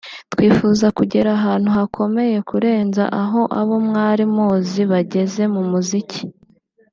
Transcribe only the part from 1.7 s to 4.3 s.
hakomeye kurenza aho abo mwari